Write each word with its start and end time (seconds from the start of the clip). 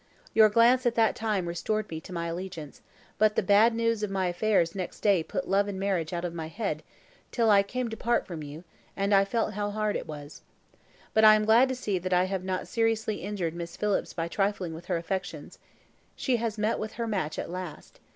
Your 0.33 0.49
glance 0.49 0.87
at 0.87 0.95
that 0.95 1.15
time 1.15 1.47
restored 1.47 1.87
me 1.91 2.01
to 2.01 2.11
my 2.11 2.25
allegiance; 2.25 2.81
but 3.19 3.35
the 3.35 3.43
bad 3.43 3.75
news 3.75 4.01
of 4.01 4.09
my 4.09 4.25
affairs 4.29 4.73
next 4.73 5.01
day 5.01 5.21
put 5.21 5.47
love 5.47 5.67
and 5.67 5.79
marriage 5.79 6.11
out 6.11 6.25
of 6.25 6.33
my 6.33 6.47
head, 6.47 6.81
till 7.31 7.51
I 7.51 7.61
came 7.61 7.87
to 7.89 7.95
part 7.95 8.25
from 8.25 8.41
you, 8.41 8.63
and 8.97 9.13
I 9.13 9.25
felt 9.25 9.53
how 9.53 9.69
hard 9.69 9.95
it 9.95 10.07
was. 10.07 10.41
But 11.13 11.23
I 11.23 11.35
am 11.35 11.45
glad 11.45 11.69
to 11.69 11.75
see 11.75 11.99
that 11.99 12.13
I 12.13 12.23
have 12.23 12.43
not 12.43 12.67
seriously 12.67 13.17
injured 13.17 13.53
Miss 13.53 13.77
Phillips 13.77 14.11
by 14.11 14.27
trifling 14.27 14.73
with 14.73 14.85
her 14.85 14.97
affections. 14.97 15.59
She 16.15 16.37
has 16.37 16.57
met 16.57 16.79
with 16.79 16.93
her 16.93 17.05
match 17.05 17.37
at 17.37 17.51
last. 17.51 17.99